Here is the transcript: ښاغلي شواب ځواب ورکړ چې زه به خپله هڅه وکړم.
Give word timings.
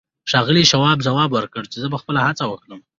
ښاغلي 0.31 0.63
شواب 0.71 0.97
ځواب 1.07 1.29
ورکړ 1.33 1.63
چې 1.71 1.77
زه 1.81 1.87
به 1.91 1.97
خپله 2.01 2.19
هڅه 2.27 2.43
وکړم. 2.47 2.79